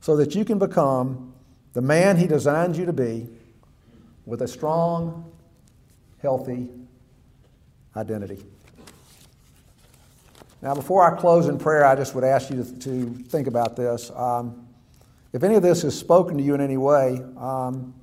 [0.00, 1.34] so that you can become
[1.72, 3.28] the man He designed you to be
[4.24, 5.32] with a strong,
[6.22, 6.68] healthy
[7.96, 8.40] identity.
[10.62, 13.74] Now, before I close in prayer, I just would ask you to, to think about
[13.74, 14.12] this.
[14.14, 14.68] Um,
[15.32, 17.94] if any of this has spoken to you in any way, um,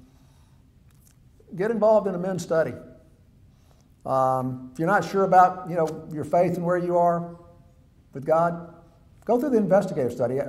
[1.56, 2.74] get involved in a men's study.
[4.06, 7.36] Um, if you're not sure about you know your faith and where you are
[8.14, 8.74] with God,
[9.26, 10.39] go through the investigative study.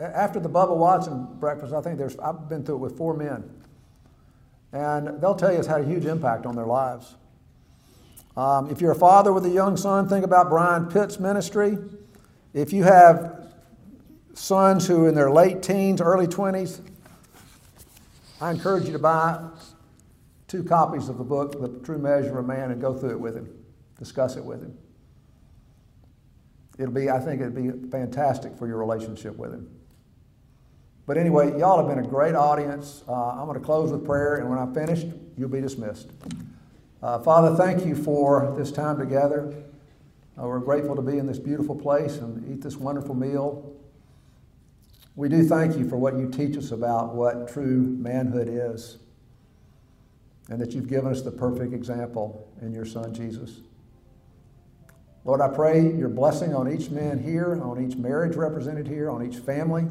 [0.00, 3.48] After the Bubba Watson breakfast, I think there's I've been through it with four men,
[4.72, 7.14] and they'll tell you it's had a huge impact on their lives.
[8.36, 11.76] Um, if you're a father with a young son, think about Brian Pitt's ministry.
[12.54, 13.48] If you have
[14.34, 16.80] sons who are in their late teens, early 20s,
[18.40, 19.40] I encourage you to buy
[20.48, 23.36] two copies of the book, The True Measure of Man, and go through it with
[23.36, 23.48] him,
[23.98, 24.76] discuss it with him.
[26.78, 29.68] It'll be, I think it'd be fantastic for your relationship with him.
[31.06, 33.02] But anyway, y'all have been a great audience.
[33.08, 36.10] Uh, I'm going to close with prayer, and when I'm finished, you'll be dismissed.
[37.02, 39.54] Uh, Father, thank you for this time together.
[40.38, 43.74] Uh, we're grateful to be in this beautiful place and eat this wonderful meal.
[45.16, 48.98] We do thank you for what you teach us about what true manhood is,
[50.48, 53.60] and that you've given us the perfect example in your Son, Jesus.
[55.24, 59.26] Lord, I pray your blessing on each man here, on each marriage represented here, on
[59.26, 59.86] each family.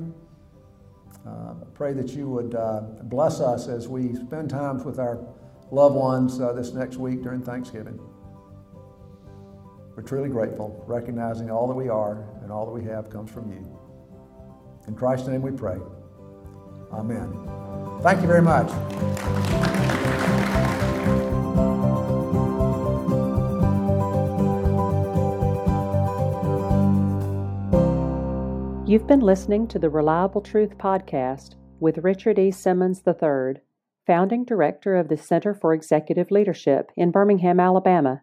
[1.25, 5.19] Uh, I pray that you would uh, bless us as we spend times with our
[5.71, 7.99] loved ones uh, this next week during Thanksgiving.
[9.95, 13.51] We're truly grateful, recognizing all that we are and all that we have comes from
[13.51, 13.77] you.
[14.87, 15.77] In Christ's name we pray.
[16.93, 17.31] Amen.
[18.01, 19.76] Thank you very much.
[28.87, 32.51] You've been listening to the Reliable Truth Podcast with Richard E.
[32.51, 33.55] Simmons III,
[34.05, 38.21] founding director of the Center for Executive Leadership in Birmingham, Alabama.